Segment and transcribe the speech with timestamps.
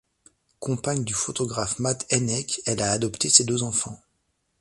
[0.59, 3.99] Compagne du photographe Mat Hennek, elle a adopté ses deux enfants.